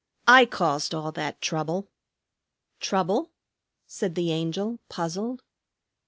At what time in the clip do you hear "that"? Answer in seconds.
1.11-1.41